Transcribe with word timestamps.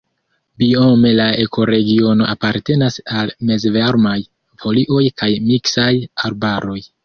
Biome 0.61 1.11
la 1.19 1.27
ekoregiono 1.43 2.31
apartenas 2.35 2.99
al 3.19 3.31
mezvarmaj 3.53 4.17
foliaj 4.65 5.07
kaj 5.23 5.33
miksaj 5.53 5.91
arbaroj. 6.29 6.79